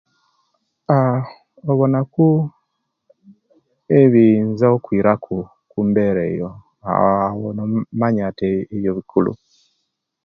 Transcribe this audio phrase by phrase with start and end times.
[0.97, 1.23] Aah
[1.71, 2.25] obonaku
[3.99, 6.49] ebiyiza okwiraku ku kumbera eyo
[6.95, 9.33] awo nomanya nti ebyo bikulu